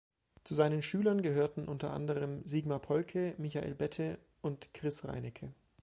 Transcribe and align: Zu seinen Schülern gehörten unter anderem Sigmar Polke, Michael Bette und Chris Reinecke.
Zu 0.45 0.55
seinen 0.55 0.81
Schülern 0.81 1.21
gehörten 1.21 1.67
unter 1.67 1.91
anderem 1.93 2.43
Sigmar 2.43 2.79
Polke, 2.79 3.35
Michael 3.37 3.75
Bette 3.75 4.17
und 4.41 4.73
Chris 4.73 5.05
Reinecke. 5.07 5.53